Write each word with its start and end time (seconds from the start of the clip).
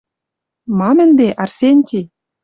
Мам 0.77 0.97
ӹнде, 1.05 1.27
Арсенти. 1.43 1.99